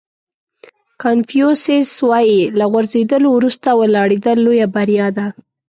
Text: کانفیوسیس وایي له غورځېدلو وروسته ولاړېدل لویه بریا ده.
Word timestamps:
کانفیوسیس 1.03 1.89
وایي 2.09 2.39
له 2.57 2.65
غورځېدلو 2.71 3.29
وروسته 3.33 3.67
ولاړېدل 3.79 4.37
لویه 4.45 4.67
بریا 4.75 5.07
ده. 5.17 5.27